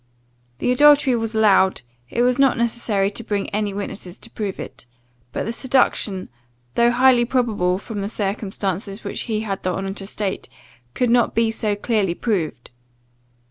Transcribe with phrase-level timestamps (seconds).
[0.57, 4.87] The adultery was allowed, it was not necessary to bring any witnesses to prove it;
[5.31, 6.27] but the seduction,
[6.73, 10.49] though highly probable from the circumstances which he had the honour to state,
[10.95, 12.71] could not be so clearly proved.